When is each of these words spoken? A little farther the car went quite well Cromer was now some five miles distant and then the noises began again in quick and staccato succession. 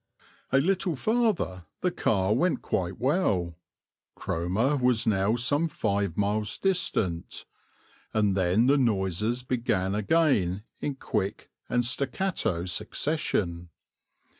A 0.51 0.57
little 0.57 0.95
farther 0.95 1.67
the 1.81 1.91
car 1.91 2.33
went 2.33 2.63
quite 2.63 2.97
well 2.97 3.55
Cromer 4.15 4.75
was 4.75 5.05
now 5.05 5.35
some 5.35 5.67
five 5.67 6.17
miles 6.17 6.57
distant 6.57 7.45
and 8.11 8.35
then 8.35 8.65
the 8.65 8.79
noises 8.79 9.43
began 9.43 9.93
again 9.93 10.63
in 10.79 10.95
quick 10.95 11.51
and 11.69 11.85
staccato 11.85 12.65
succession. 12.65 13.69